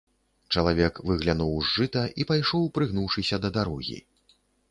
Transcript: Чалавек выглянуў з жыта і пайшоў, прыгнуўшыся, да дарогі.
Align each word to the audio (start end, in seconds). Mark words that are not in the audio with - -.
Чалавек 0.55 0.95
выглянуў 1.09 1.53
з 1.67 1.69
жыта 1.73 2.03
і 2.23 2.27
пайшоў, 2.31 2.65
прыгнуўшыся, 2.77 3.35
да 3.47 3.55
дарогі. 3.61 3.99